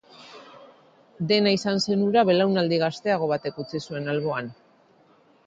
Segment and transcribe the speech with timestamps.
[1.31, 4.51] Dena izan zen hura belaunaldi gazteago batek utzi zuen alboan.